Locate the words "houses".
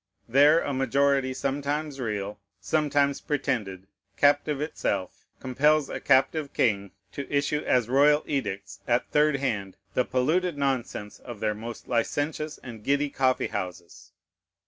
13.49-14.11